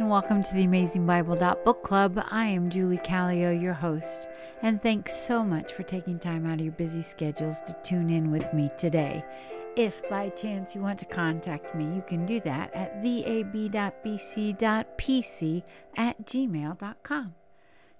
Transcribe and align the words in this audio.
And 0.00 0.10
welcome 0.10 0.42
to 0.42 0.54
the 0.54 0.64
Amazing 0.64 1.06
Bible 1.06 1.36
Book 1.36 1.84
Club. 1.84 2.20
I 2.28 2.46
am 2.46 2.68
Julie 2.68 2.98
Callio, 2.98 3.52
your 3.52 3.74
host, 3.74 4.28
and 4.60 4.82
thanks 4.82 5.14
so 5.14 5.44
much 5.44 5.72
for 5.72 5.84
taking 5.84 6.18
time 6.18 6.46
out 6.46 6.58
of 6.58 6.64
your 6.64 6.72
busy 6.72 7.00
schedules 7.00 7.60
to 7.60 7.76
tune 7.84 8.10
in 8.10 8.32
with 8.32 8.52
me 8.52 8.70
today. 8.76 9.24
If 9.76 10.02
by 10.08 10.30
chance 10.30 10.74
you 10.74 10.80
want 10.80 10.98
to 10.98 11.04
contact 11.04 11.76
me, 11.76 11.84
you 11.94 12.02
can 12.02 12.26
do 12.26 12.40
that 12.40 12.74
at 12.74 13.04
vab.bc.pc 13.04 13.52
at 15.96 16.26
gmail.com. 16.26 17.34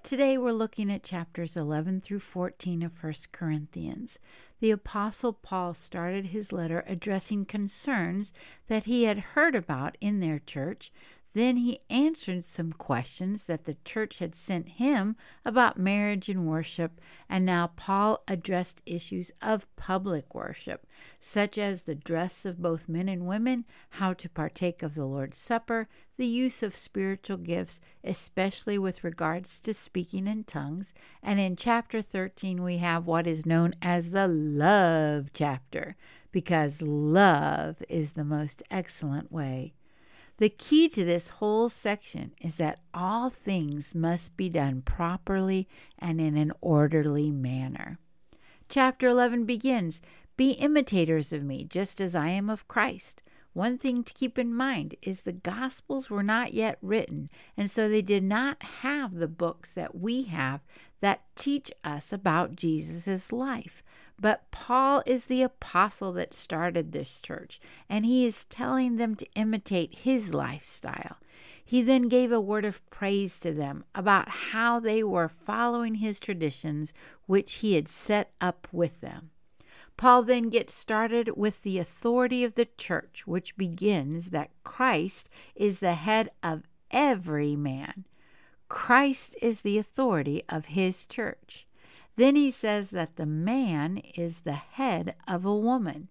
Today 0.03 0.37
we're 0.37 0.53
looking 0.53 0.93
at 0.93 1.03
chapters 1.03 1.57
11 1.57 2.01
through 2.03 2.21
14 2.21 2.83
of 2.83 3.03
1 3.03 3.15
Corinthians. 3.33 4.19
The 4.61 4.71
Apostle 4.71 5.33
Paul 5.33 5.73
started 5.73 6.27
his 6.27 6.53
letter 6.53 6.85
addressing 6.87 7.47
concerns 7.47 8.33
that 8.67 8.85
he 8.85 9.05
had 9.05 9.19
heard 9.19 9.55
about 9.55 9.97
in 10.03 10.21
their 10.21 10.39
church 10.41 10.93
then 11.35 11.57
he 11.57 11.81
answered 11.91 12.45
some 12.45 12.73
questions 12.73 13.43
that 13.45 13.65
the 13.65 13.77
church 13.85 14.21
had 14.21 14.37
sent 14.37 14.69
him 14.69 15.17
about 15.45 15.77
marriage 15.77 16.29
and 16.29 16.47
worship, 16.47 17.01
and 17.29 17.45
now 17.45 17.73
Paul 17.75 18.23
addressed 18.29 18.81
issues 18.87 19.33
of 19.43 19.67
public 19.75 20.33
worship, 20.33 20.87
such 21.19 21.59
as 21.59 21.83
the 21.83 21.97
dress 21.97 22.45
of 22.45 22.63
both 22.63 22.89
men 22.89 23.09
and 23.09 23.27
women, 23.27 23.65
how 23.91 24.13
to 24.13 24.29
partake 24.29 24.83
of 24.83 24.95
the 24.95 25.05
Lord's 25.05 25.37
Supper, 25.37 25.89
the 26.17 26.27
use 26.27 26.63
of 26.63 26.77
spiritual 26.77 27.39
gifts, 27.39 27.81
especially 28.05 28.79
with 28.79 29.03
regards 29.03 29.59
to 29.59 29.75
speaking 29.75 30.29
in 30.29 30.45
tongues. 30.45 30.95
And 31.21 31.41
in 31.41 31.57
chapter 31.57 32.01
13, 32.01 32.63
we 32.63 32.79
have 32.79 33.09
what 33.09 33.27
is 33.27 33.45
known 33.45 33.75
as 33.83 34.11
the 34.11 34.29
love 34.29 35.31
chapter, 35.33 35.97
because 36.31 36.81
love 36.81 37.83
is 37.89 38.13
the 38.13 38.25
most 38.25 38.63
excellent 38.71 39.33
way 39.33 39.75
the 40.39 40.49
key 40.49 40.89
to 40.89 41.05
this 41.05 41.29
whole 41.29 41.69
section 41.69 42.33
is 42.41 42.57
that 42.57 42.81
all 42.93 43.31
things 43.31 43.95
must 43.95 44.37
be 44.37 44.49
done 44.49 44.83
properly 44.83 45.69
and 45.99 46.21
in 46.21 46.37
an 46.37 46.53
orderly 46.61 47.31
manner. 47.31 47.99
Chapter 48.69 49.07
11 49.09 49.45
begins 49.45 50.01
Be 50.37 50.53
imitators 50.53 51.33
of 51.33 51.45
me, 51.45 51.65
just 51.65 52.01
as 52.01 52.15
I 52.15 52.31
am 52.31 52.51
of 52.51 52.67
Christ. 52.67 53.23
One 53.53 53.79
thing 53.79 54.03
to 54.03 54.13
keep 54.13 54.37
in 54.37 54.53
mind 54.53 54.97
is 55.01 55.21
the 55.21 55.33
Gospels 55.33 56.11
were 56.11 56.25
not 56.25 56.55
yet 56.55 56.77
written, 56.83 57.29
and 57.57 57.71
so 57.71 57.89
they 57.89 58.03
did 58.03 58.25
not 58.25 58.61
have 58.61 59.15
the 59.15 59.29
books 59.29 59.71
that 59.71 59.95
we 59.95 60.25
have 60.25 60.61
that 61.01 61.23
teach 61.37 61.71
us 61.85 62.13
about 62.13 62.57
Jesus' 62.57 63.31
life. 63.31 63.84
But 64.19 64.51
Paul 64.51 65.03
is 65.07 65.25
the 65.25 65.43
apostle 65.43 66.13
that 66.13 66.33
started 66.33 66.93
this 66.93 67.21
church, 67.21 67.61
and 67.89 68.07
he 68.07 68.27
is 68.27 68.45
telling 68.45 68.97
them 68.97 69.17
to 69.17 69.27
imitate 69.35 69.99
his 69.99 70.33
lifestyle. 70.33 71.19
He 71.65 71.83
then 71.83 72.03
gave 72.03 72.31
a 72.31 72.41
word 72.41 72.65
of 72.65 72.89
praise 72.91 73.39
to 73.41 73.53
them 73.53 73.85
about 73.95 74.29
how 74.29 74.79
they 74.79 75.03
were 75.03 75.29
following 75.29 75.97
his 75.97 76.21
traditions, 76.21 76.93
which 77.27 77.55
he 77.55 77.75
had 77.75 77.89
set 77.89 78.33
up 78.41 78.69
with 78.71 79.01
them. 79.01 79.31
Paul 79.97 80.23
then 80.25 80.49
gets 80.49 80.75
started 80.75 81.37
with 81.37 81.63
the 81.63 81.79
authority 81.79 82.45
of 82.45 82.55
the 82.55 82.69
church, 82.77 83.27
which 83.27 83.57
begins 83.57 84.31
that 84.31 84.51
Christ 84.63 85.29
is 85.55 85.79
the 85.79 85.95
head 85.95 86.31
of 86.43 86.65
every 86.91 87.57
man. 87.57 88.05
Christ 88.69 89.37
is 89.41 89.61
the 89.61 89.79
authority 89.79 90.43
of 90.49 90.67
his 90.67 91.07
church. 91.07 91.67
Then 92.17 92.37
he 92.37 92.51
says 92.51 92.91
that 92.91 93.17
the 93.17 93.27
man 93.27 93.99
is 94.17 94.41
the 94.41 94.53
head 94.53 95.17
of 95.27 95.45
a 95.45 95.57
woman. 95.57 96.09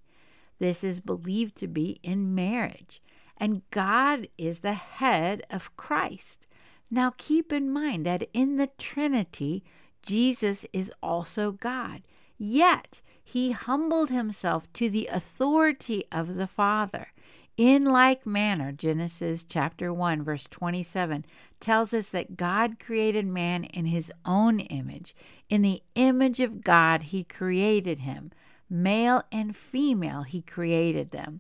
This 0.59 0.84
is 0.84 1.00
believed 1.00 1.56
to 1.58 1.68
be 1.68 2.00
in 2.03 2.36
marriage, 2.36 3.02
and 3.38 3.69
God 3.72 4.28
is 4.38 4.59
the 4.59 4.74
head 4.74 5.44
of 5.50 5.75
Christ. 5.75 6.47
Now 6.92 7.13
keep 7.18 7.52
in 7.52 7.72
mind 7.72 8.06
that 8.06 8.28
in 8.34 8.58
the 8.58 8.69
Trinity, 8.78 9.63
Jesus 10.02 10.66
is 10.74 10.92
also 11.02 11.52
God. 11.52 12.03
Yet 12.38 13.02
he 13.24 13.52
humbled 13.52 14.09
himself 14.09 14.72
to 14.74 14.90
the 14.90 15.08
authority 15.12 16.03
of 16.12 16.36
the 16.36 16.47
Father. 16.47 17.08
In 17.56 17.86
like 17.86 18.25
manner, 18.25 18.72
Genesis 18.72 19.44
chapter 19.44 19.94
1 19.94 20.24
verse 20.24 20.46
27 20.50 21.25
tells 21.63 21.94
us 21.94 22.09
that 22.09 22.35
God 22.35 22.78
created 22.78 23.25
man 23.25 23.63
in 23.63 23.85
his 23.85 24.12
own 24.25 24.59
image. 24.59 25.16
In 25.50 25.62
the 25.62 25.81
image 25.96 26.41
of 26.41 26.62
God 26.62 27.03
he 27.03 27.24
created 27.24 28.00
him. 28.00 28.31
Male 28.69 29.24
and 29.31 29.56
female 29.56 30.24
he 30.24 30.41
created 30.41 31.12
them. 31.12 31.40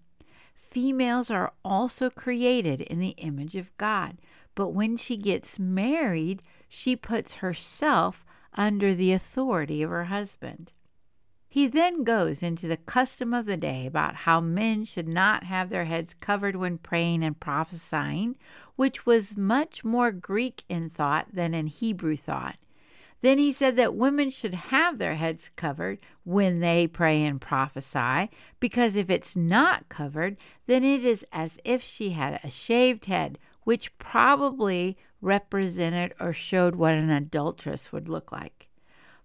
Females 0.55 1.29
are 1.29 1.51
also 1.65 2.09
created 2.09 2.79
in 2.79 2.99
the 2.99 3.15
image 3.17 3.57
of 3.57 3.75
God, 3.77 4.17
but 4.55 4.69
when 4.69 4.95
she 4.95 5.17
gets 5.17 5.59
married, 5.59 6.41
she 6.69 6.95
puts 6.95 7.35
herself 7.35 8.25
under 8.53 8.93
the 8.93 9.11
authority 9.11 9.83
of 9.83 9.89
her 9.89 10.05
husband. 10.05 10.71
He 11.53 11.67
then 11.67 12.03
goes 12.03 12.41
into 12.41 12.67
the 12.67 12.77
custom 12.77 13.31
of 13.31 13.45
the 13.45 13.57
day 13.57 13.85
about 13.85 14.15
how 14.15 14.41
men 14.41 14.85
should 14.85 15.07
not 15.07 15.43
have 15.43 15.69
their 15.69 15.85
heads 15.85 16.15
covered 16.19 16.55
when 16.55 16.79
praying 16.79 17.23
and 17.23 17.39
prophesying, 17.39 18.37
which 18.75 19.05
was 19.05 19.37
much 19.37 19.83
more 19.83 20.11
Greek 20.11 20.63
in 20.67 20.89
thought 20.89 21.27
than 21.31 21.53
in 21.53 21.67
Hebrew 21.67 22.17
thought. 22.17 22.55
Then 23.21 23.37
he 23.37 23.51
said 23.51 23.75
that 23.75 23.93
women 23.93 24.31
should 24.31 24.55
have 24.55 24.97
their 24.97 25.13
heads 25.13 25.51
covered 25.55 25.99
when 26.23 26.59
they 26.59 26.87
pray 26.87 27.21
and 27.21 27.39
prophesy, 27.39 28.31
because 28.59 28.95
if 28.95 29.11
it's 29.11 29.35
not 29.35 29.89
covered, 29.89 30.37
then 30.65 30.83
it 30.83 31.05
is 31.05 31.23
as 31.31 31.59
if 31.63 31.83
she 31.83 32.09
had 32.09 32.39
a 32.43 32.49
shaved 32.49 33.05
head, 33.05 33.37
which 33.63 33.95
probably 33.99 34.97
represented 35.21 36.15
or 36.19 36.33
showed 36.33 36.73
what 36.73 36.95
an 36.95 37.11
adulteress 37.11 37.91
would 37.91 38.09
look 38.09 38.31
like. 38.31 38.69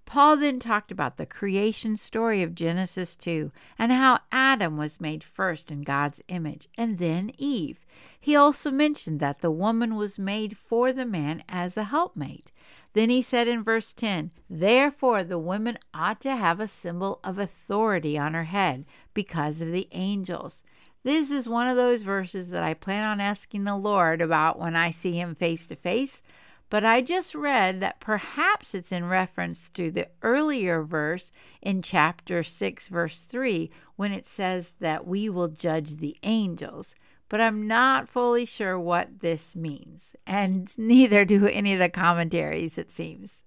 Paul 0.08 0.38
then 0.38 0.58
talked 0.58 0.90
about 0.90 1.18
the 1.18 1.26
creation 1.26 1.98
story 1.98 2.42
of 2.42 2.54
Genesis 2.54 3.14
2 3.14 3.52
and 3.78 3.92
how 3.92 4.20
Adam 4.32 4.78
was 4.78 5.02
made 5.02 5.22
first 5.22 5.70
in 5.70 5.82
God's 5.82 6.22
image 6.28 6.66
and 6.78 6.96
then 6.96 7.30
Eve. 7.36 7.84
He 8.18 8.34
also 8.34 8.70
mentioned 8.70 9.20
that 9.20 9.42
the 9.42 9.50
woman 9.50 9.96
was 9.96 10.18
made 10.18 10.56
for 10.56 10.94
the 10.94 11.04
man 11.04 11.44
as 11.46 11.76
a 11.76 11.84
helpmate. 11.84 12.50
Then 12.94 13.10
he 13.10 13.20
said 13.20 13.48
in 13.48 13.62
verse 13.62 13.92
10, 13.92 14.30
Therefore 14.48 15.24
the 15.24 15.38
woman 15.38 15.76
ought 15.92 16.22
to 16.22 16.34
have 16.34 16.58
a 16.58 16.68
symbol 16.68 17.20
of 17.22 17.38
authority 17.38 18.16
on 18.16 18.32
her 18.32 18.44
head 18.44 18.86
because 19.12 19.60
of 19.60 19.72
the 19.72 19.88
angels. 19.92 20.62
This 21.02 21.30
is 21.30 21.50
one 21.50 21.68
of 21.68 21.76
those 21.76 22.00
verses 22.00 22.48
that 22.48 22.62
I 22.62 22.72
plan 22.72 23.04
on 23.04 23.20
asking 23.20 23.64
the 23.64 23.76
Lord 23.76 24.22
about 24.22 24.58
when 24.58 24.74
I 24.74 24.90
see 24.90 25.20
him 25.20 25.34
face 25.34 25.66
to 25.66 25.76
face 25.76 26.22
but 26.70 26.84
I 26.84 27.00
just 27.00 27.34
read 27.34 27.80
that 27.80 28.00
perhaps 28.00 28.74
it's 28.74 28.92
in 28.92 29.08
reference 29.08 29.70
to 29.70 29.90
the 29.90 30.08
earlier 30.22 30.82
verse 30.82 31.32
in 31.62 31.80
chapter 31.80 32.42
6, 32.42 32.88
verse 32.88 33.20
3, 33.20 33.70
when 33.96 34.12
it 34.12 34.26
says 34.26 34.72
that 34.80 35.06
we 35.06 35.30
will 35.30 35.48
judge 35.48 35.96
the 35.96 36.16
angels. 36.22 36.94
But 37.30 37.40
I'm 37.40 37.66
not 37.66 38.08
fully 38.08 38.44
sure 38.44 38.78
what 38.78 39.20
this 39.20 39.56
means, 39.56 40.16
and 40.26 40.70
neither 40.78 41.24
do 41.24 41.46
any 41.46 41.72
of 41.72 41.78
the 41.78 41.88
commentaries, 41.88 42.76
it 42.76 42.94
seems. 42.94 43.44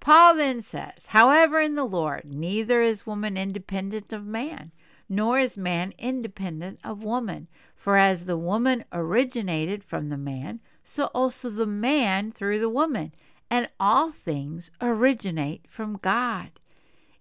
Paul 0.00 0.34
then 0.34 0.60
says, 0.60 1.06
However, 1.06 1.60
in 1.60 1.76
the 1.76 1.84
Lord, 1.84 2.28
neither 2.28 2.82
is 2.82 3.06
woman 3.06 3.36
independent 3.36 4.12
of 4.12 4.26
man, 4.26 4.72
nor 5.08 5.38
is 5.38 5.56
man 5.56 5.92
independent 5.98 6.80
of 6.84 7.02
woman. 7.02 7.48
For 7.74 7.96
as 7.96 8.24
the 8.24 8.36
woman 8.36 8.84
originated 8.92 9.82
from 9.82 10.08
the 10.08 10.18
man, 10.18 10.60
so 10.84 11.06
also 11.06 11.50
the 11.50 11.66
man 11.66 12.30
through 12.30 12.60
the 12.60 12.68
woman. 12.68 13.12
And 13.50 13.68
all 13.80 14.10
things 14.10 14.70
originate 14.80 15.66
from 15.68 15.98
God. 16.00 16.50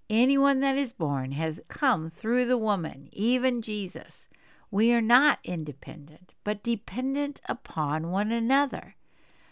Anyone 0.09 0.59
that 0.59 0.77
is 0.77 0.93
born 0.93 1.31
has 1.31 1.61
come 1.67 2.09
through 2.09 2.45
the 2.45 2.57
woman, 2.57 3.09
even 3.11 3.61
Jesus. 3.61 4.27
We 4.69 4.91
are 4.93 5.01
not 5.01 5.39
independent, 5.43 6.33
but 6.43 6.63
dependent 6.63 7.41
upon 7.47 8.11
one 8.11 8.31
another. 8.31 8.95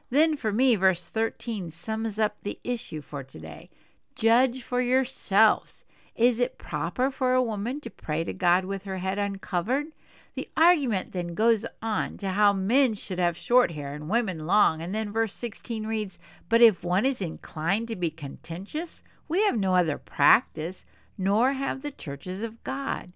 Then, 0.09 0.35
for 0.35 0.51
me, 0.51 0.75
verse 0.75 1.05
13 1.05 1.71
sums 1.71 2.19
up 2.19 2.35
the 2.41 2.59
issue 2.63 3.01
for 3.01 3.23
today. 3.23 3.69
Judge 4.15 4.61
for 4.61 4.81
yourselves. 4.81 5.85
Is 6.15 6.39
it 6.39 6.57
proper 6.57 7.09
for 7.09 7.33
a 7.33 7.41
woman 7.41 7.79
to 7.81 7.89
pray 7.89 8.23
to 8.23 8.33
God 8.33 8.65
with 8.65 8.83
her 8.83 8.97
head 8.97 9.17
uncovered? 9.17 9.87
The 10.33 10.49
argument 10.55 11.11
then 11.11 11.33
goes 11.33 11.65
on 11.81 12.17
to 12.19 12.29
how 12.29 12.53
men 12.53 12.93
should 12.93 13.19
have 13.19 13.35
short 13.35 13.71
hair 13.71 13.93
and 13.93 14.09
women 14.09 14.47
long, 14.47 14.81
and 14.81 14.95
then 14.95 15.11
verse 15.11 15.33
16 15.33 15.85
reads, 15.85 16.17
But 16.47 16.61
if 16.61 16.85
one 16.85 17.05
is 17.05 17.21
inclined 17.21 17.89
to 17.89 17.97
be 17.97 18.09
contentious, 18.09 19.03
we 19.27 19.43
have 19.43 19.57
no 19.57 19.75
other 19.75 19.97
practice, 19.97 20.85
nor 21.17 21.53
have 21.53 21.81
the 21.81 21.91
churches 21.91 22.43
of 22.43 22.63
God. 22.63 23.11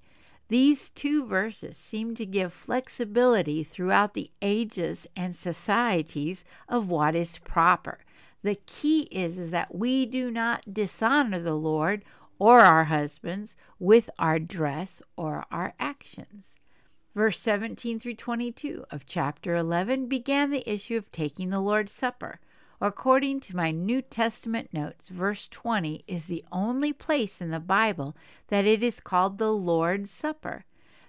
These 0.49 0.89
two 0.89 1.25
verses 1.25 1.77
seem 1.77 2.15
to 2.15 2.25
give 2.25 2.53
flexibility 2.53 3.63
throughout 3.63 4.13
the 4.13 4.29
ages 4.41 5.07
and 5.15 5.35
societies 5.35 6.43
of 6.67 6.89
what 6.89 7.15
is 7.15 7.39
proper. 7.39 7.99
The 8.43 8.55
key 8.67 9.07
is, 9.09 9.39
is 9.39 9.51
that 9.51 9.73
we 9.73 10.05
do 10.05 10.29
not 10.29 10.73
dishonor 10.73 11.39
the 11.39 11.55
Lord 11.55 12.03
or 12.37 12.59
our 12.59 12.83
husbands 12.83 13.55
with 13.79 14.09
our 14.19 14.37
dress 14.37 15.01
or 15.15 15.45
our 15.49 15.73
actions. 15.79 16.55
Verse 17.15 17.39
17 17.39 17.97
through 17.97 18.15
22 18.15 18.83
of 18.91 19.05
chapter 19.05 19.55
11 19.55 20.07
began 20.07 20.49
the 20.49 20.69
issue 20.69 20.97
of 20.97 21.09
taking 21.13 21.49
the 21.49 21.61
Lord's 21.61 21.93
Supper. 21.93 22.41
According 22.81 23.39
to 23.39 23.55
my 23.55 23.71
New 23.71 24.01
Testament 24.01 24.73
notes, 24.73 25.07
verse 25.07 25.47
20 25.47 26.03
is 26.07 26.25
the 26.25 26.43
only 26.51 26.91
place 26.91 27.39
in 27.39 27.51
the 27.51 27.61
Bible 27.61 28.17
that 28.49 28.65
it 28.65 28.83
is 28.83 28.99
called 28.99 29.37
the 29.37 29.53
Lord's 29.53 30.11
Supper. 30.11 30.65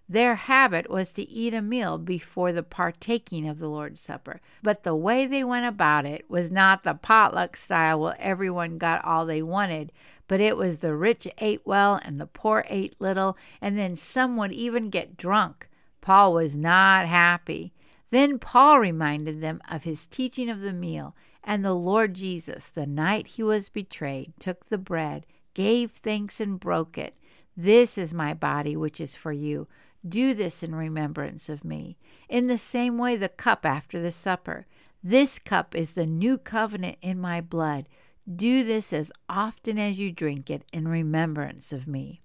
Their 0.08 0.36
habit 0.36 0.88
was 0.88 1.10
to 1.10 1.28
eat 1.28 1.52
a 1.52 1.60
meal 1.60 1.98
before 1.98 2.52
the 2.52 2.62
partaking 2.62 3.48
of 3.48 3.58
the 3.58 3.68
Lord's 3.68 4.00
Supper, 4.00 4.40
but 4.62 4.84
the 4.84 4.94
way 4.94 5.26
they 5.26 5.42
went 5.42 5.66
about 5.66 6.04
it 6.04 6.30
was 6.30 6.52
not 6.52 6.84
the 6.84 6.94
potluck 6.94 7.56
style 7.56 7.98
where 7.98 8.16
everyone 8.20 8.78
got 8.78 9.04
all 9.04 9.26
they 9.26 9.42
wanted, 9.42 9.90
but 10.28 10.40
it 10.40 10.56
was 10.56 10.78
the 10.78 10.94
rich 10.94 11.26
ate 11.38 11.66
well 11.66 11.98
and 12.04 12.20
the 12.20 12.28
poor 12.28 12.64
ate 12.68 12.94
little, 13.00 13.36
and 13.60 13.76
then 13.76 13.96
some 13.96 14.36
would 14.36 14.52
even 14.52 14.88
get 14.88 15.16
drunk. 15.16 15.68
Paul 16.06 16.34
was 16.34 16.54
not 16.54 17.06
happy. 17.06 17.72
Then 18.12 18.38
Paul 18.38 18.78
reminded 18.78 19.40
them 19.40 19.60
of 19.68 19.82
his 19.82 20.06
teaching 20.06 20.48
of 20.48 20.60
the 20.60 20.72
meal, 20.72 21.16
and 21.42 21.64
the 21.64 21.74
Lord 21.74 22.14
Jesus, 22.14 22.68
the 22.68 22.86
night 22.86 23.26
he 23.26 23.42
was 23.42 23.68
betrayed, 23.68 24.32
took 24.38 24.66
the 24.66 24.78
bread, 24.78 25.26
gave 25.52 25.90
thanks, 25.90 26.38
and 26.38 26.60
broke 26.60 26.96
it. 26.96 27.16
This 27.56 27.98
is 27.98 28.14
my 28.14 28.34
body, 28.34 28.76
which 28.76 29.00
is 29.00 29.16
for 29.16 29.32
you. 29.32 29.66
Do 30.08 30.32
this 30.32 30.62
in 30.62 30.76
remembrance 30.76 31.48
of 31.48 31.64
me. 31.64 31.96
In 32.28 32.46
the 32.46 32.56
same 32.56 32.98
way, 32.98 33.16
the 33.16 33.28
cup 33.28 33.66
after 33.66 33.98
the 33.98 34.12
supper. 34.12 34.66
This 35.02 35.40
cup 35.40 35.74
is 35.74 35.90
the 35.90 36.06
new 36.06 36.38
covenant 36.38 36.98
in 37.02 37.20
my 37.20 37.40
blood. 37.40 37.88
Do 38.32 38.62
this 38.62 38.92
as 38.92 39.10
often 39.28 39.76
as 39.76 39.98
you 39.98 40.12
drink 40.12 40.50
it 40.50 40.62
in 40.72 40.86
remembrance 40.86 41.72
of 41.72 41.88
me. 41.88 42.20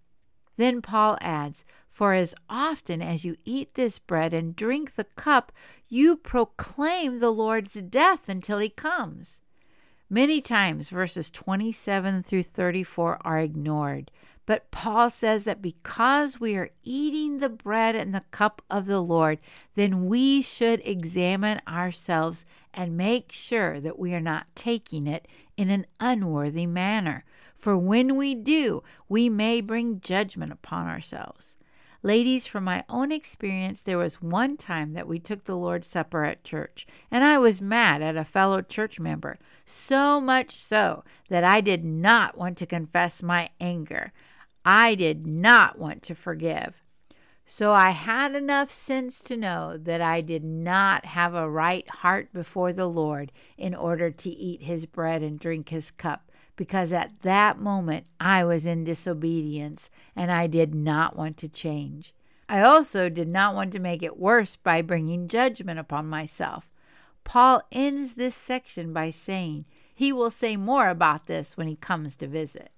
Then 0.57 0.83
Paul 0.83 1.17
adds, 1.21 1.63
For 2.01 2.15
as 2.15 2.33
often 2.49 2.99
as 2.99 3.23
you 3.25 3.37
eat 3.45 3.75
this 3.75 3.99
bread 3.99 4.33
and 4.33 4.55
drink 4.55 4.95
the 4.95 5.03
cup, 5.03 5.51
you 5.87 6.15
proclaim 6.15 7.19
the 7.19 7.29
Lord's 7.29 7.75
death 7.75 8.27
until 8.27 8.57
he 8.57 8.69
comes. 8.69 9.39
Many 10.09 10.41
times 10.41 10.89
verses 10.89 11.29
27 11.29 12.23
through 12.23 12.41
34 12.41 13.19
are 13.21 13.39
ignored. 13.39 14.09
But 14.47 14.71
Paul 14.71 15.11
says 15.11 15.43
that 15.43 15.61
because 15.61 16.39
we 16.39 16.55
are 16.55 16.71
eating 16.81 17.37
the 17.37 17.49
bread 17.49 17.95
and 17.95 18.15
the 18.15 18.23
cup 18.31 18.63
of 18.67 18.87
the 18.87 18.99
Lord, 18.99 19.37
then 19.75 20.07
we 20.07 20.41
should 20.41 20.81
examine 20.83 21.61
ourselves 21.67 22.47
and 22.73 22.97
make 22.97 23.31
sure 23.31 23.79
that 23.79 23.99
we 23.99 24.15
are 24.15 24.19
not 24.19 24.47
taking 24.55 25.05
it 25.05 25.27
in 25.55 25.69
an 25.69 25.85
unworthy 25.99 26.65
manner. 26.65 27.25
For 27.55 27.77
when 27.77 28.15
we 28.15 28.33
do, 28.33 28.81
we 29.07 29.29
may 29.29 29.61
bring 29.61 29.99
judgment 29.99 30.51
upon 30.51 30.87
ourselves. 30.87 31.55
Ladies, 32.03 32.47
from 32.47 32.63
my 32.63 32.83
own 32.89 33.11
experience, 33.11 33.79
there 33.79 33.97
was 33.97 34.23
one 34.23 34.57
time 34.57 34.93
that 34.93 35.07
we 35.07 35.19
took 35.19 35.43
the 35.43 35.55
Lord's 35.55 35.87
Supper 35.87 36.23
at 36.23 36.43
church, 36.43 36.87
and 37.11 37.23
I 37.23 37.37
was 37.37 37.61
mad 37.61 38.01
at 38.01 38.17
a 38.17 38.25
fellow 38.25 38.63
church 38.63 38.99
member, 38.99 39.37
so 39.65 40.19
much 40.19 40.55
so 40.55 41.03
that 41.29 41.43
I 41.43 41.61
did 41.61 41.85
not 41.85 42.35
want 42.35 42.57
to 42.57 42.65
confess 42.65 43.21
my 43.21 43.49
anger. 43.59 44.13
I 44.65 44.95
did 44.95 45.27
not 45.27 45.77
want 45.77 46.01
to 46.03 46.15
forgive. 46.15 46.81
So 47.45 47.71
I 47.73 47.91
had 47.91 48.33
enough 48.33 48.71
sense 48.71 49.21
to 49.23 49.37
know 49.37 49.77
that 49.77 50.01
I 50.01 50.21
did 50.21 50.43
not 50.43 51.05
have 51.05 51.35
a 51.35 51.49
right 51.49 51.87
heart 51.89 52.33
before 52.33 52.73
the 52.73 52.87
Lord 52.87 53.31
in 53.57 53.75
order 53.75 54.09
to 54.09 54.29
eat 54.29 54.63
his 54.63 54.87
bread 54.87 55.21
and 55.21 55.39
drink 55.39 55.69
his 55.69 55.91
cup, 55.91 56.30
because 56.61 56.93
at 56.93 57.21
that 57.23 57.57
moment 57.59 58.05
I 58.19 58.43
was 58.43 58.67
in 58.67 58.83
disobedience 58.83 59.89
and 60.15 60.31
I 60.31 60.45
did 60.45 60.75
not 60.75 61.15
want 61.15 61.37
to 61.37 61.49
change. 61.49 62.13
I 62.47 62.61
also 62.61 63.09
did 63.09 63.27
not 63.27 63.55
want 63.55 63.71
to 63.71 63.79
make 63.79 64.03
it 64.03 64.19
worse 64.19 64.57
by 64.57 64.83
bringing 64.83 65.27
judgment 65.27 65.79
upon 65.79 66.05
myself. 66.05 66.69
Paul 67.23 67.63
ends 67.71 68.13
this 68.13 68.35
section 68.35 68.93
by 68.93 69.09
saying 69.09 69.65
he 69.91 70.13
will 70.13 70.29
say 70.29 70.55
more 70.55 70.89
about 70.89 71.25
this 71.25 71.57
when 71.57 71.65
he 71.65 71.75
comes 71.75 72.15
to 72.17 72.27
visit. 72.27 72.69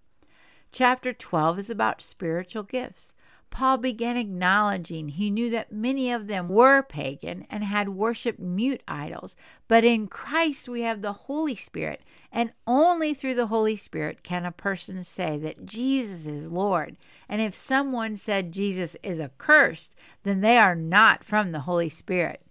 Chapter 0.72 1.12
12 1.12 1.60
is 1.60 1.70
about 1.70 2.02
spiritual 2.02 2.64
gifts. 2.64 3.14
Paul 3.54 3.78
began 3.78 4.18
acknowledging 4.18 5.10
he 5.10 5.30
knew 5.30 5.52
that 5.52 5.72
many 5.72 6.12
of 6.12 6.26
them 6.26 6.50
were 6.50 6.82
pagan 6.82 7.46
and 7.52 7.64
had 7.64 7.90
worshiped 7.90 8.40
mute 8.40 8.82
idols, 8.88 9.36
but 9.68 9.84
in 9.84 10.08
Christ 10.08 10.68
we 10.68 10.82
have 10.82 11.04
the 11.04 11.14
Holy 11.14 11.54
Spirit, 11.54 12.02
and 12.32 12.52
only 12.66 13.14
through 13.14 13.36
the 13.36 13.46
Holy 13.46 13.76
Spirit 13.76 14.24
can 14.24 14.44
a 14.44 14.52
person 14.52 15.04
say 15.04 15.38
that 15.38 15.68
Jesus 15.68 16.26
is 16.26 16.52
Lord. 16.52 16.98
And 17.30 17.42
if 17.42 17.54
someone 17.54 18.18
said 18.18 18.52
Jesus 18.52 18.96
is 19.04 19.20
accursed, 19.20 19.96
then 20.24 20.42
they 20.42 20.58
are 20.58 20.74
not 20.74 21.24
from 21.24 21.52
the 21.52 21.60
Holy 21.60 21.90
Spirit. 21.90 22.42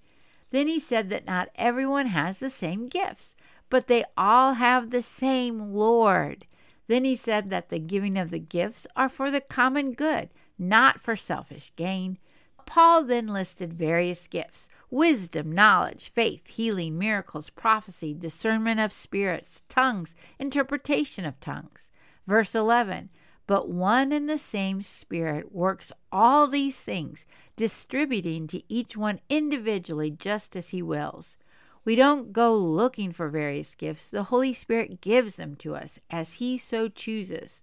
Then 0.53 0.69
he 0.69 0.79
said 0.79 1.11
that 1.11 1.27
not 1.27 1.49
everyone 1.57 2.07
has 2.07 2.39
the 2.39 2.49
same 2.49 2.87
gifts, 2.87 3.35
but 3.71 3.89
they 3.89 4.05
all 4.17 4.55
have 4.55 4.93
the 4.93 5.03
same 5.03 5.73
Lord. 5.73 6.47
Then 6.87 7.05
he 7.05 7.17
said 7.17 7.51
that 7.51 7.71
the 7.71 7.81
giving 7.81 8.17
of 8.17 8.31
the 8.31 8.39
gifts 8.39 8.87
are 8.95 9.09
for 9.09 9.33
the 9.33 9.41
common 9.41 9.95
good, 9.95 10.29
not 10.59 11.01
for 11.01 11.17
selfish 11.17 11.73
gain. 11.77 12.19
Paul 12.67 13.05
then 13.05 13.27
listed 13.27 13.73
various 13.73 14.27
gifts 14.29 14.69
wisdom, 14.91 15.51
knowledge, 15.51 16.13
faith, 16.13 16.47
healing, 16.47 16.99
miracles, 16.99 17.51
prophecy, 17.51 18.15
discernment 18.15 18.79
of 18.79 18.93
spirits, 18.93 19.63
tongues, 19.69 20.15
interpretation 20.39 21.25
of 21.25 21.41
tongues. 21.41 21.91
Verse 22.27 22.55
11 22.55 23.09
But 23.47 23.69
one 23.69 24.13
and 24.13 24.29
the 24.29 24.39
same 24.39 24.83
Spirit 24.83 25.53
works 25.53 25.93
all 26.11 26.47
these 26.47 26.77
things, 26.77 27.27
distributing 27.57 28.47
to 28.49 28.63
each 28.69 28.97
one 28.97 29.21
individually 29.29 30.11
just 30.11 30.55
as 30.57 30.69
he 30.69 30.83
wills. 30.83 31.37
We 31.85 31.97
don't 31.97 32.33
go 32.33 32.57
looking 32.57 33.13
for 33.13 33.29
various 33.29 33.75
gifts. 33.75 34.09
The 34.09 34.25
Holy 34.25 34.55
Spirit 34.55 35.01
gives 35.01 35.35
them 35.35 35.57
to 35.57 35.75
us 35.75 35.99
as 36.11 36.35
He 36.35 36.57
so 36.57 36.89
chooses. 36.89 37.61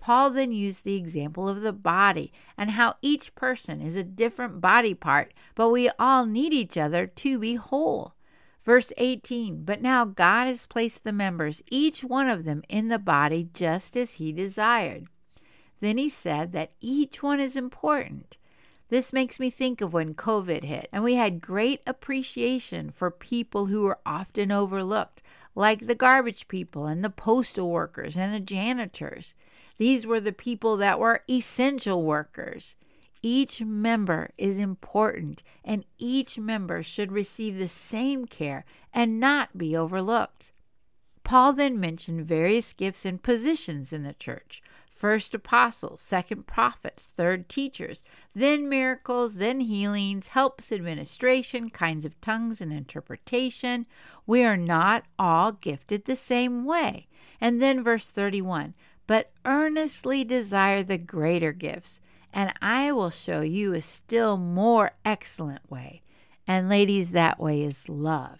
Paul 0.00 0.30
then 0.30 0.50
used 0.50 0.84
the 0.84 0.96
example 0.96 1.46
of 1.46 1.60
the 1.60 1.74
body 1.74 2.32
and 2.56 2.70
how 2.70 2.94
each 3.02 3.34
person 3.34 3.82
is 3.82 3.94
a 3.94 4.02
different 4.02 4.60
body 4.60 4.94
part, 4.94 5.34
but 5.54 5.68
we 5.68 5.90
all 5.98 6.24
need 6.24 6.54
each 6.54 6.78
other 6.78 7.06
to 7.06 7.38
be 7.38 7.56
whole. 7.56 8.14
Verse 8.64 8.94
18 8.96 9.64
But 9.64 9.82
now 9.82 10.06
God 10.06 10.46
has 10.46 10.64
placed 10.64 11.04
the 11.04 11.12
members, 11.12 11.62
each 11.70 12.02
one 12.02 12.30
of 12.30 12.44
them, 12.44 12.62
in 12.68 12.88
the 12.88 12.98
body 12.98 13.50
just 13.52 13.94
as 13.94 14.14
He 14.14 14.32
desired. 14.32 15.06
Then 15.80 15.98
he 15.98 16.08
said 16.08 16.52
that 16.52 16.72
each 16.80 17.22
one 17.22 17.40
is 17.40 17.54
important. 17.54 18.38
This 18.88 19.12
makes 19.12 19.38
me 19.38 19.50
think 19.50 19.80
of 19.80 19.92
when 19.92 20.14
COVID 20.14 20.64
hit, 20.64 20.88
and 20.92 21.04
we 21.04 21.14
had 21.14 21.40
great 21.40 21.80
appreciation 21.86 22.90
for 22.90 23.10
people 23.10 23.66
who 23.66 23.82
were 23.82 24.00
often 24.04 24.50
overlooked, 24.50 25.22
like 25.54 25.86
the 25.86 25.94
garbage 25.94 26.48
people 26.48 26.86
and 26.86 27.04
the 27.04 27.10
postal 27.10 27.70
workers 27.70 28.16
and 28.16 28.32
the 28.32 28.40
janitors. 28.40 29.34
These 29.80 30.06
were 30.06 30.20
the 30.20 30.34
people 30.34 30.76
that 30.76 30.98
were 30.98 31.22
essential 31.26 32.02
workers. 32.02 32.76
Each 33.22 33.62
member 33.62 34.28
is 34.36 34.58
important, 34.58 35.42
and 35.64 35.86
each 35.96 36.38
member 36.38 36.82
should 36.82 37.10
receive 37.10 37.56
the 37.56 37.66
same 37.66 38.26
care 38.26 38.66
and 38.92 39.18
not 39.18 39.56
be 39.56 39.74
overlooked. 39.74 40.52
Paul 41.24 41.54
then 41.54 41.80
mentioned 41.80 42.26
various 42.26 42.74
gifts 42.74 43.06
and 43.06 43.22
positions 43.22 43.90
in 43.90 44.02
the 44.02 44.12
church 44.12 44.62
first 44.90 45.34
apostles, 45.34 45.98
second 45.98 46.46
prophets, 46.46 47.06
third 47.16 47.48
teachers, 47.48 48.02
then 48.34 48.68
miracles, 48.68 49.36
then 49.36 49.60
healings, 49.60 50.26
helps, 50.26 50.70
administration, 50.70 51.70
kinds 51.70 52.04
of 52.04 52.20
tongues, 52.20 52.60
and 52.60 52.70
interpretation. 52.70 53.86
We 54.26 54.44
are 54.44 54.58
not 54.58 55.04
all 55.18 55.52
gifted 55.52 56.04
the 56.04 56.16
same 56.16 56.66
way. 56.66 57.08
And 57.40 57.62
then 57.62 57.82
verse 57.82 58.08
31 58.08 58.74
But 59.10 59.32
earnestly 59.44 60.22
desire 60.22 60.84
the 60.84 60.96
greater 60.96 61.50
gifts, 61.50 61.98
and 62.32 62.52
I 62.62 62.92
will 62.92 63.10
show 63.10 63.40
you 63.40 63.74
a 63.74 63.80
still 63.80 64.36
more 64.36 64.92
excellent 65.04 65.68
way. 65.68 66.02
And 66.46 66.68
ladies, 66.68 67.10
that 67.10 67.40
way 67.40 67.62
is 67.62 67.88
love. 67.88 68.38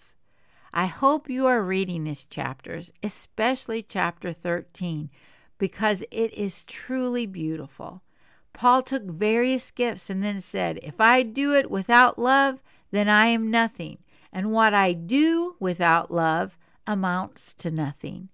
I 0.73 0.85
hope 0.85 1.29
you 1.29 1.45
are 1.45 1.61
reading 1.61 2.05
these 2.05 2.23
chapters, 2.23 2.89
especially 3.03 3.83
chapter 3.83 4.31
13 4.31 5.09
because 5.57 6.05
it 6.09 6.33
is 6.33 6.63
truly 6.63 7.25
beautiful. 7.25 8.01
Paul 8.53 8.81
took 8.81 9.03
various 9.03 9.71
gifts 9.71 10.09
and 10.09 10.23
then 10.23 10.39
said, 10.39 10.79
If 10.81 11.01
I 11.01 11.23
do 11.23 11.53
it 11.53 11.69
without 11.69 12.17
love, 12.17 12.63
then 12.91 13.09
I 13.09 13.25
am 13.25 13.51
nothing, 13.51 13.97
and 14.31 14.53
what 14.53 14.73
I 14.73 14.93
do 14.93 15.57
without 15.59 16.11
love 16.11 16.57
amounts 16.87 17.53
to 17.55 17.71
nothing. 17.71 18.29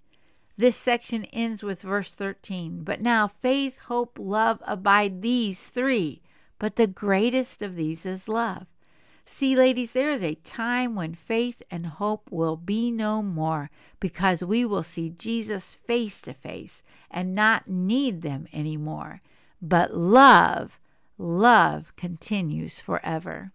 This 0.58 0.76
section 0.76 1.26
ends 1.26 1.62
with 1.62 1.82
verse 1.82 2.14
13. 2.14 2.84
But 2.84 3.02
now 3.02 3.28
faith, 3.28 3.80
hope, 3.82 4.18
love 4.20 4.62
abide 4.66 5.22
these 5.22 5.62
three, 5.62 6.22
but 6.58 6.76
the 6.76 6.88
greatest 6.88 7.62
of 7.62 7.76
these 7.76 8.06
is 8.06 8.28
love. 8.28 8.66
See, 9.30 9.58
ladies, 9.58 9.92
there 9.92 10.12
is 10.12 10.24
a 10.24 10.36
time 10.36 10.96
when 10.96 11.14
faith 11.14 11.62
and 11.70 11.86
hope 11.86 12.32
will 12.32 12.56
be 12.56 12.90
no 12.92 13.22
more 13.22 13.70
because 14.00 14.44
we 14.44 14.64
will 14.64 14.84
see 14.84 15.10
Jesus 15.10 15.76
face 15.76 16.22
to 16.22 16.34
face 16.34 16.82
and 17.12 17.36
not 17.36 17.68
need 17.68 18.22
them 18.22 18.48
anymore. 18.54 19.22
But 19.62 19.94
love, 19.94 20.80
love 21.18 21.94
continues 21.98 22.80
forever. 22.80 23.52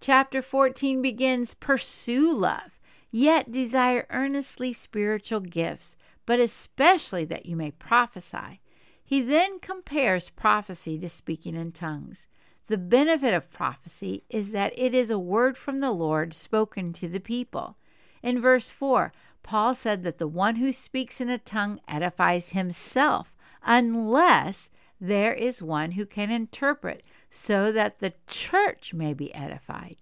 Chapter 0.00 0.40
14 0.40 1.02
begins 1.02 1.54
Pursue 1.54 2.32
love, 2.32 2.78
yet 3.10 3.52
desire 3.52 4.06
earnestly 4.10 4.72
spiritual 4.72 5.40
gifts, 5.40 5.95
but 6.26 6.40
especially 6.40 7.24
that 7.24 7.46
you 7.46 7.56
may 7.56 7.70
prophesy. 7.70 8.60
He 9.02 9.22
then 9.22 9.60
compares 9.60 10.30
prophecy 10.30 10.98
to 10.98 11.08
speaking 11.08 11.54
in 11.54 11.72
tongues. 11.72 12.26
The 12.66 12.76
benefit 12.76 13.32
of 13.32 13.52
prophecy 13.52 14.24
is 14.28 14.50
that 14.50 14.76
it 14.76 14.92
is 14.92 15.08
a 15.08 15.18
word 15.18 15.56
from 15.56 15.78
the 15.78 15.92
Lord 15.92 16.34
spoken 16.34 16.92
to 16.94 17.08
the 17.08 17.20
people. 17.20 17.76
In 18.22 18.40
verse 18.40 18.70
4, 18.70 19.12
Paul 19.44 19.76
said 19.76 20.02
that 20.02 20.18
the 20.18 20.26
one 20.26 20.56
who 20.56 20.72
speaks 20.72 21.20
in 21.20 21.28
a 21.28 21.38
tongue 21.38 21.78
edifies 21.86 22.48
himself, 22.48 23.36
unless 23.64 24.68
there 25.00 25.32
is 25.32 25.62
one 25.62 25.92
who 25.92 26.04
can 26.04 26.32
interpret, 26.32 27.04
so 27.30 27.70
that 27.70 28.00
the 28.00 28.14
church 28.26 28.92
may 28.92 29.14
be 29.14 29.32
edified. 29.32 29.96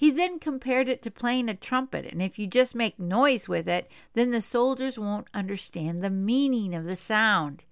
He 0.00 0.10
then 0.10 0.38
compared 0.38 0.88
it 0.88 1.02
to 1.02 1.10
playing 1.10 1.50
a 1.50 1.54
trumpet, 1.54 2.06
and 2.06 2.22
if 2.22 2.38
you 2.38 2.46
just 2.46 2.74
make 2.74 2.98
noise 2.98 3.50
with 3.50 3.68
it, 3.68 3.86
then 4.14 4.30
the 4.30 4.40
soldiers 4.40 4.98
won't 4.98 5.28
understand 5.34 6.02
the 6.02 6.08
meaning 6.08 6.74
of 6.74 6.86
the 6.86 6.96
sound. 6.96 7.64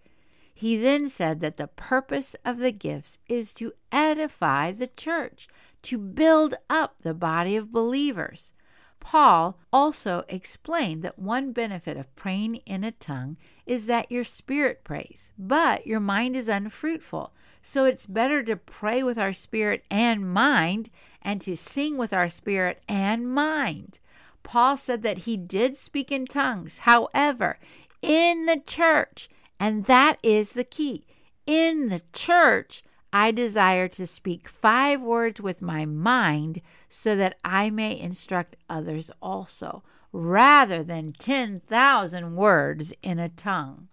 He 0.52 0.76
then 0.76 1.08
said 1.08 1.40
that 1.40 1.56
the 1.56 1.68
purpose 1.68 2.36
of 2.44 2.58
the 2.58 2.70
gifts 2.70 3.16
is 3.30 3.54
to 3.54 3.72
edify 3.90 4.72
the 4.72 4.88
church, 4.88 5.48
to 5.84 5.96
build 5.96 6.56
up 6.68 6.96
the 7.00 7.14
body 7.14 7.56
of 7.56 7.72
believers. 7.72 8.52
Paul 9.00 9.58
also 9.72 10.24
explained 10.28 11.02
that 11.02 11.18
one 11.18 11.52
benefit 11.52 11.96
of 11.96 12.14
praying 12.16 12.56
in 12.66 12.84
a 12.84 12.92
tongue 12.92 13.36
is 13.66 13.86
that 13.86 14.10
your 14.10 14.24
spirit 14.24 14.84
prays, 14.84 15.32
but 15.38 15.86
your 15.86 16.00
mind 16.00 16.36
is 16.36 16.48
unfruitful. 16.48 17.32
So 17.62 17.84
it's 17.84 18.06
better 18.06 18.42
to 18.44 18.56
pray 18.56 19.02
with 19.02 19.18
our 19.18 19.32
spirit 19.32 19.84
and 19.90 20.32
mind 20.32 20.90
and 21.22 21.40
to 21.42 21.56
sing 21.56 21.96
with 21.96 22.12
our 22.12 22.28
spirit 22.28 22.82
and 22.88 23.32
mind. 23.32 23.98
Paul 24.42 24.76
said 24.76 25.02
that 25.02 25.18
he 25.18 25.36
did 25.36 25.76
speak 25.76 26.10
in 26.10 26.26
tongues, 26.26 26.78
however, 26.78 27.58
in 28.00 28.46
the 28.46 28.62
church, 28.64 29.28
and 29.60 29.84
that 29.84 30.18
is 30.22 30.52
the 30.52 30.64
key. 30.64 31.04
In 31.46 31.88
the 31.88 32.02
church, 32.12 32.82
I 33.12 33.30
desire 33.30 33.88
to 33.88 34.06
speak 34.06 34.48
five 34.48 35.00
words 35.00 35.40
with 35.40 35.62
my 35.62 35.84
mind 35.84 36.60
so 36.88 37.14
that 37.16 37.38
I 37.44 37.70
may 37.70 37.98
instruct 37.98 38.56
others 38.68 39.10
also, 39.20 39.82
rather 40.12 40.82
than 40.82 41.12
10,000 41.12 42.36
words 42.36 42.92
in 43.02 43.18
a 43.18 43.28
tongue. 43.28 43.88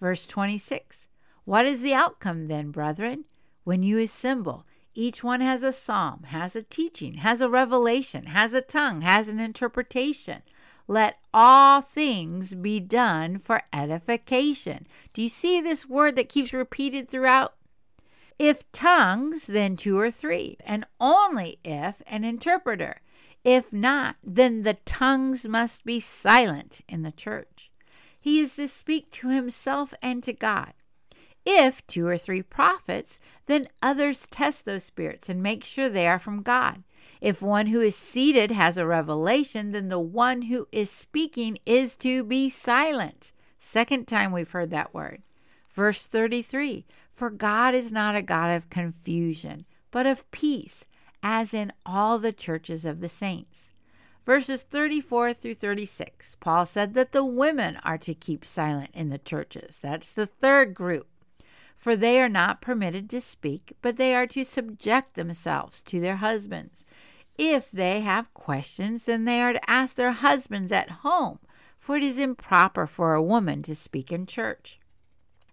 Verse 0.00 0.26
26 0.26 1.08
What 1.44 1.66
is 1.66 1.80
the 1.80 1.94
outcome 1.94 2.48
then, 2.48 2.70
brethren? 2.70 3.24
When 3.64 3.82
you 3.82 3.98
assemble, 3.98 4.66
each 4.94 5.24
one 5.24 5.40
has 5.40 5.62
a 5.62 5.72
psalm, 5.72 6.24
has 6.24 6.54
a 6.54 6.62
teaching, 6.62 7.14
has 7.14 7.40
a 7.40 7.48
revelation, 7.48 8.26
has 8.26 8.52
a 8.52 8.60
tongue, 8.60 9.00
has 9.00 9.28
an 9.28 9.40
interpretation. 9.40 10.42
Let 10.86 11.18
all 11.32 11.80
things 11.80 12.54
be 12.54 12.78
done 12.78 13.38
for 13.38 13.62
edification. 13.72 14.86
Do 15.14 15.22
you 15.22 15.28
see 15.28 15.60
this 15.60 15.88
word 15.88 16.14
that 16.16 16.28
keeps 16.28 16.52
repeated 16.52 17.08
throughout 17.08 17.54
if 18.38 18.70
tongues, 18.72 19.46
then 19.46 19.76
two 19.76 19.98
or 19.98 20.10
three, 20.10 20.56
and 20.64 20.84
only 21.00 21.58
if 21.64 22.02
an 22.06 22.24
interpreter. 22.24 23.00
If 23.44 23.72
not, 23.72 24.16
then 24.24 24.62
the 24.62 24.78
tongues 24.84 25.46
must 25.46 25.84
be 25.84 26.00
silent 26.00 26.80
in 26.88 27.02
the 27.02 27.12
church. 27.12 27.70
He 28.18 28.40
is 28.40 28.56
to 28.56 28.68
speak 28.68 29.10
to 29.12 29.28
himself 29.28 29.92
and 30.00 30.22
to 30.24 30.32
God. 30.32 30.72
If 31.46 31.86
two 31.86 32.06
or 32.06 32.16
three 32.16 32.42
prophets, 32.42 33.18
then 33.46 33.68
others 33.82 34.26
test 34.30 34.64
those 34.64 34.84
spirits 34.84 35.28
and 35.28 35.42
make 35.42 35.62
sure 35.62 35.90
they 35.90 36.08
are 36.08 36.18
from 36.18 36.42
God. 36.42 36.82
If 37.20 37.42
one 37.42 37.66
who 37.66 37.80
is 37.80 37.94
seated 37.94 38.50
has 38.50 38.78
a 38.78 38.86
revelation, 38.86 39.72
then 39.72 39.90
the 39.90 40.00
one 40.00 40.42
who 40.42 40.68
is 40.72 40.90
speaking 40.90 41.58
is 41.66 41.96
to 41.96 42.24
be 42.24 42.48
silent. 42.48 43.32
Second 43.58 44.08
time 44.08 44.32
we've 44.32 44.50
heard 44.50 44.70
that 44.70 44.94
word. 44.94 45.22
Verse 45.74 46.06
33 46.06 46.86
For 47.14 47.30
God 47.30 47.76
is 47.76 47.92
not 47.92 48.16
a 48.16 48.22
God 48.22 48.50
of 48.50 48.68
confusion, 48.70 49.66
but 49.92 50.04
of 50.04 50.28
peace, 50.32 50.84
as 51.22 51.54
in 51.54 51.72
all 51.86 52.18
the 52.18 52.32
churches 52.32 52.84
of 52.84 52.98
the 52.98 53.08
saints. 53.08 53.70
Verses 54.26 54.62
34 54.62 55.32
through 55.32 55.54
36, 55.54 56.36
Paul 56.40 56.66
said 56.66 56.94
that 56.94 57.12
the 57.12 57.24
women 57.24 57.78
are 57.84 57.98
to 57.98 58.14
keep 58.14 58.44
silent 58.44 58.90
in 58.92 59.10
the 59.10 59.18
churches. 59.18 59.78
That's 59.80 60.10
the 60.10 60.26
third 60.26 60.74
group. 60.74 61.06
For 61.76 61.94
they 61.94 62.20
are 62.20 62.28
not 62.28 62.60
permitted 62.60 63.08
to 63.10 63.20
speak, 63.20 63.76
but 63.80 63.96
they 63.96 64.12
are 64.16 64.26
to 64.28 64.44
subject 64.44 65.14
themselves 65.14 65.82
to 65.82 66.00
their 66.00 66.16
husbands. 66.16 66.84
If 67.38 67.70
they 67.70 68.00
have 68.00 68.34
questions, 68.34 69.04
then 69.04 69.24
they 69.24 69.40
are 69.40 69.52
to 69.52 69.70
ask 69.70 69.94
their 69.94 70.12
husbands 70.12 70.72
at 70.72 70.90
home, 70.90 71.38
for 71.78 71.96
it 71.96 72.02
is 72.02 72.18
improper 72.18 72.88
for 72.88 73.14
a 73.14 73.22
woman 73.22 73.62
to 73.62 73.76
speak 73.76 74.10
in 74.10 74.26
church. 74.26 74.80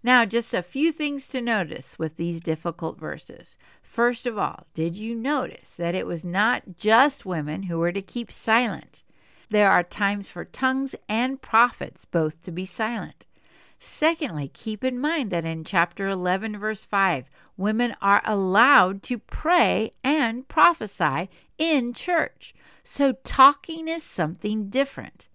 Now, 0.03 0.25
just 0.25 0.53
a 0.53 0.63
few 0.63 0.91
things 0.91 1.27
to 1.27 1.41
notice 1.41 1.99
with 1.99 2.17
these 2.17 2.39
difficult 2.39 2.99
verses. 2.99 3.57
First 3.83 4.25
of 4.25 4.37
all, 4.37 4.65
did 4.73 4.95
you 4.95 5.13
notice 5.13 5.71
that 5.77 5.93
it 5.93 6.07
was 6.07 6.23
not 6.23 6.77
just 6.77 7.25
women 7.25 7.63
who 7.63 7.77
were 7.77 7.91
to 7.91 8.01
keep 8.01 8.31
silent? 8.31 9.03
There 9.49 9.69
are 9.69 9.83
times 9.83 10.29
for 10.29 10.45
tongues 10.45 10.95
and 11.07 11.41
prophets 11.41 12.05
both 12.05 12.41
to 12.43 12.51
be 12.51 12.65
silent. 12.65 13.25
Secondly, 13.77 14.47
keep 14.47 14.83
in 14.83 14.99
mind 14.99 15.31
that 15.31 15.43
in 15.43 15.63
chapter 15.63 16.07
11, 16.07 16.57
verse 16.57 16.85
5, 16.85 17.29
women 17.57 17.95
are 18.01 18.21
allowed 18.23 19.03
to 19.03 19.17
pray 19.19 19.91
and 20.03 20.47
prophesy 20.47 21.29
in 21.57 21.93
church. 21.93 22.55
So 22.83 23.13
talking 23.23 23.87
is 23.87 24.03
something 24.03 24.69
different. 24.69 25.27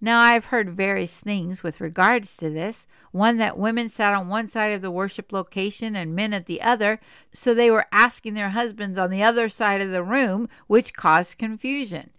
Now, 0.00 0.20
I've 0.20 0.46
heard 0.46 0.70
various 0.70 1.18
things 1.18 1.62
with 1.62 1.80
regards 1.80 2.36
to 2.38 2.48
this. 2.48 2.86
One 3.12 3.36
that 3.36 3.58
women 3.58 3.90
sat 3.90 4.14
on 4.14 4.28
one 4.28 4.48
side 4.48 4.72
of 4.72 4.80
the 4.80 4.90
worship 4.90 5.30
location 5.30 5.94
and 5.94 6.14
men 6.14 6.32
at 6.32 6.46
the 6.46 6.62
other, 6.62 7.00
so 7.34 7.52
they 7.52 7.70
were 7.70 7.84
asking 7.92 8.32
their 8.32 8.50
husbands 8.50 8.98
on 8.98 9.10
the 9.10 9.22
other 9.22 9.50
side 9.50 9.82
of 9.82 9.90
the 9.90 10.02
room, 10.02 10.48
which 10.66 10.94
caused 10.94 11.36
confusion. 11.36 12.10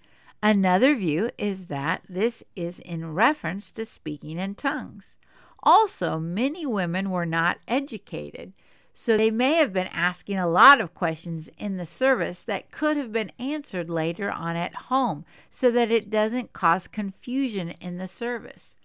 Another 0.44 0.96
view 0.96 1.32
is 1.38 1.68
that 1.68 2.04
this 2.08 2.44
is 2.56 2.80
in 2.80 3.14
reference 3.14 3.72
to 3.72 3.86
speaking 3.86 4.38
in 4.38 4.56
tongues. 4.56 5.16
Also, 5.64 6.20
many 6.20 6.66
women 6.66 7.10
were 7.10 7.26
not 7.26 7.60
educated, 7.68 8.54
so 8.94 9.18
they 9.18 9.32
may 9.32 9.54
have 9.56 9.74
been 9.74 9.88
asking 9.88 10.38
a 10.38 10.48
lot 10.48 10.82
of 10.82 10.94
questions 10.94 11.50
in 11.58 11.78
the 11.78 11.86
service 11.86 12.40
that 12.44 12.72
could 12.72 12.98
have 12.98 13.12
been 13.12 13.32
answered 13.40 13.90
later 13.90 14.30
on 14.30 14.56
at 14.56 14.74
home 14.74 15.26
so 15.50 15.72
that 15.72 15.92
it 15.92 16.10
doesn't 16.10 16.54
cause 16.54 16.88
confusion 16.88 17.70
in 17.82 17.98
the 17.98 18.08
service. 18.08 18.76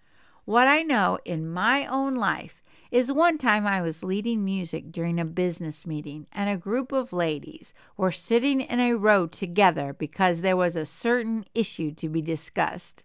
What 0.44 0.68
I 0.68 0.82
know 0.82 1.18
in 1.24 1.50
my 1.50 1.86
own 1.86 2.14
life 2.14 2.62
is 2.90 3.10
one 3.10 3.36
time 3.36 3.66
I 3.66 3.82
was 3.82 4.04
leading 4.04 4.44
music 4.44 4.92
during 4.92 5.18
a 5.18 5.24
business 5.24 5.86
meeting, 5.86 6.26
and 6.32 6.48
a 6.48 6.56
group 6.56 6.92
of 6.92 7.12
ladies 7.12 7.74
were 7.96 8.12
sitting 8.12 8.60
in 8.60 8.78
a 8.78 8.94
row 8.94 9.26
together 9.26 9.92
because 9.92 10.40
there 10.40 10.56
was 10.56 10.76
a 10.76 10.86
certain 10.86 11.44
issue 11.54 11.92
to 11.94 12.08
be 12.08 12.22
discussed. 12.22 13.02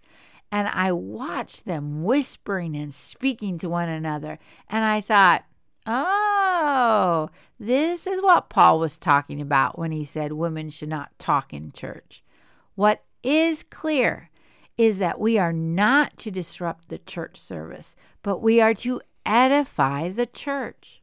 And 0.51 0.67
I 0.67 0.91
watched 0.91 1.65
them 1.65 2.03
whispering 2.03 2.75
and 2.75 2.93
speaking 2.93 3.58
to 3.58 3.70
one 3.70 3.89
another, 3.89 4.38
and 4.70 4.86
I 4.86 5.01
thought, 5.01 5.46
Oh, 5.85 7.29
this 7.59 8.05
is 8.05 8.21
what 8.21 8.50
Paul 8.50 8.79
was 8.79 8.97
talking 8.97 9.41
about 9.41 9.79
when 9.79 9.91
he 9.91 10.05
said 10.05 10.33
women 10.33 10.69
should 10.69 10.89
not 10.89 11.17
talk 11.17 11.53
in 11.53 11.71
church. 11.71 12.23
What 12.75 13.03
is 13.23 13.63
clear 13.63 14.29
is 14.77 14.97
that 15.00 15.19
we 15.19 15.38
are 15.38 15.53
not 15.53 16.17
to 16.17 16.31
disrupt 16.31 16.89
the 16.89 16.97
church 16.97 17.39
service, 17.39 17.95
but 18.23 18.39
we 18.39 18.61
are 18.61 18.73
to 18.75 19.01
edify 19.25 20.09
the 20.09 20.25
church. 20.25 21.01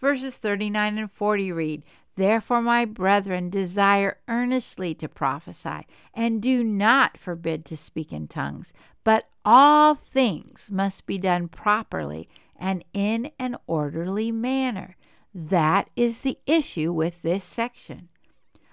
Verses 0.00 0.36
39 0.36 0.98
and 0.98 1.10
40 1.10 1.52
read, 1.52 1.84
Therefore, 2.16 2.62
my 2.62 2.84
brethren, 2.84 3.50
desire 3.50 4.18
earnestly 4.26 4.94
to 4.94 5.08
prophesy, 5.08 5.86
and 6.14 6.40
do 6.42 6.64
not 6.64 7.18
forbid 7.18 7.64
to 7.66 7.76
speak 7.76 8.12
in 8.12 8.26
tongues, 8.26 8.72
but 9.04 9.28
all 9.44 9.94
things 9.94 10.70
must 10.72 11.06
be 11.06 11.18
done 11.18 11.46
properly 11.48 12.26
and 12.58 12.84
in 12.92 13.30
an 13.38 13.56
orderly 13.66 14.32
manner. 14.32 14.96
That 15.34 15.90
is 15.96 16.20
the 16.20 16.38
issue 16.46 16.92
with 16.92 17.22
this 17.22 17.44
section. 17.44 18.08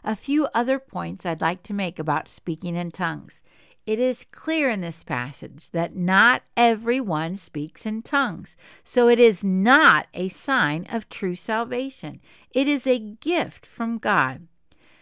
A 0.03 0.15
few 0.15 0.47
other 0.53 0.79
points 0.79 1.25
I'd 1.25 1.41
like 1.41 1.63
to 1.63 1.73
make 1.73 1.99
about 1.99 2.27
speaking 2.27 2.75
in 2.75 2.91
tongues. 2.91 3.41
It 3.85 3.99
is 3.99 4.25
clear 4.31 4.69
in 4.69 4.79
this 4.79 5.03
passage 5.03 5.71
that 5.71 5.95
not 5.95 6.43
everyone 6.55 7.35
speaks 7.35 7.85
in 7.85 8.01
tongues, 8.01 8.55
so 8.83 9.09
it 9.09 9.19
is 9.19 9.43
not 9.43 10.07
a 10.13 10.29
sign 10.29 10.87
of 10.89 11.09
true 11.09 11.35
salvation. 11.35 12.21
It 12.51 12.69
is 12.69 12.87
a 12.87 12.99
gift 12.99 13.65
from 13.65 13.97
God. 13.97 14.47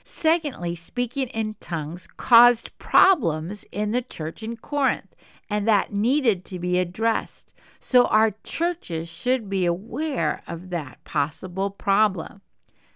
Secondly, 0.04 0.76
speaking 0.76 1.28
in 1.28 1.56
tongues 1.60 2.08
caused 2.18 2.76
problems 2.80 3.66
in 3.72 3.92
the 3.92 4.02
church 4.02 4.42
in 4.42 4.58
Corinth, 4.58 5.16
and 5.52 5.68
that 5.68 5.92
needed 5.92 6.46
to 6.46 6.58
be 6.58 6.80
addressed. 6.80 7.54
So 7.78 8.06
our 8.06 8.34
churches 8.44 9.10
should 9.10 9.50
be 9.50 9.66
aware 9.66 10.44
of 10.48 10.70
that 10.70 11.04
possible 11.04 11.70
problem. 11.70 12.42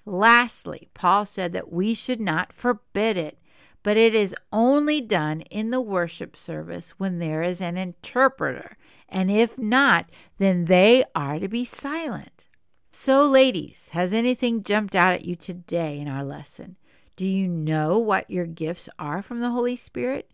Lastly, 0.06 0.88
Paul 0.94 1.26
said 1.26 1.52
that 1.52 1.72
we 1.72 1.94
should 1.94 2.22
not 2.22 2.54
forbid 2.54 3.18
it, 3.18 3.40
but 3.84 3.98
it 3.98 4.16
is 4.16 4.36
only 4.54 5.02
done 5.02 5.42
in 5.42 5.70
the 5.70 5.82
worship 5.82 6.38
service 6.38 6.92
when 6.92 7.20
there 7.20 7.42
is 7.42 7.60
an 7.60 7.76
interpreter, 7.76 8.78
and 9.10 9.30
if 9.30 9.58
not, 9.58 10.10
then 10.38 10.66
they 10.66 11.04
are 11.14 11.40
to 11.40 11.50
be 11.50 11.66
silent. 11.66 12.46
So, 12.90 13.26
ladies, 13.26 13.90
has 13.92 14.14
anything 14.14 14.64
jumped 14.64 14.96
out 14.96 15.14
at 15.14 15.26
you 15.26 15.36
today 15.36 16.00
in 16.00 16.08
our 16.08 16.24
lesson? 16.24 16.78
Do 17.18 17.26
you 17.26 17.48
know 17.48 17.98
what 17.98 18.32
your 18.32 18.46
gifts 18.46 18.88
are 18.98 19.22
from 19.22 19.42
the 19.42 19.52
Holy 19.52 19.76
Spirit? 19.76 20.30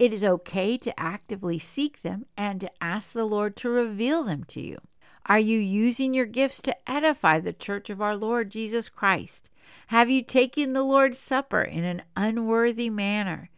It 0.00 0.14
is 0.14 0.24
okay 0.24 0.78
to 0.78 0.98
actively 0.98 1.58
seek 1.58 2.00
them 2.00 2.24
and 2.34 2.58
to 2.62 2.70
ask 2.80 3.12
the 3.12 3.26
Lord 3.26 3.54
to 3.56 3.68
reveal 3.68 4.24
them 4.24 4.44
to 4.44 4.58
you. 4.58 4.78
Are 5.26 5.38
you 5.38 5.58
using 5.58 6.14
your 6.14 6.24
gifts 6.24 6.62
to 6.62 6.90
edify 6.90 7.38
the 7.38 7.52
church 7.52 7.90
of 7.90 8.00
our 8.00 8.16
Lord 8.16 8.48
Jesus 8.48 8.88
Christ? 8.88 9.50
Have 9.88 10.08
you 10.08 10.22
taken 10.22 10.72
the 10.72 10.82
Lord's 10.82 11.18
Supper 11.18 11.60
in 11.60 11.84
an 11.84 12.02
unworthy 12.16 12.88
manner? 12.88 13.50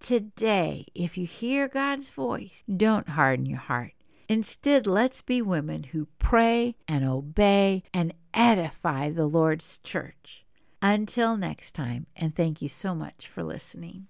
Today, 0.00 0.86
if 0.96 1.16
you 1.16 1.26
hear 1.26 1.68
God's 1.68 2.10
voice, 2.10 2.64
don't 2.76 3.10
harden 3.10 3.46
your 3.46 3.60
heart. 3.60 3.92
Instead, 4.28 4.88
let's 4.88 5.22
be 5.22 5.40
women 5.40 5.84
who 5.84 6.08
pray 6.18 6.74
and 6.88 7.04
obey 7.04 7.84
and 7.94 8.12
edify 8.34 9.10
the 9.10 9.26
Lord's 9.26 9.78
church. 9.84 10.44
Until 10.82 11.36
next 11.36 11.72
time, 11.72 12.08
and 12.16 12.34
thank 12.34 12.60
you 12.60 12.68
so 12.68 12.96
much 12.96 13.28
for 13.28 13.44
listening. 13.44 14.02